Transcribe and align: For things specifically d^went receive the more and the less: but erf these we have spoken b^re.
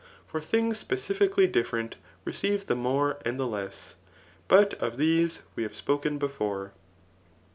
For 0.25 0.41
things 0.41 0.79
specifically 0.79 1.47
d^went 1.47 1.93
receive 2.25 2.65
the 2.65 2.73
more 2.75 3.19
and 3.23 3.39
the 3.39 3.45
less: 3.45 3.97
but 4.47 4.71
erf 4.79 4.95
these 4.97 5.43
we 5.55 5.61
have 5.61 5.75
spoken 5.75 6.17
b^re. 6.17 6.71